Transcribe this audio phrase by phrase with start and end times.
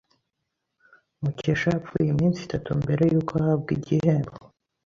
[1.21, 4.35] Mukesha yapfuye iminsi itatu mbere yuko ahabwa igihembo.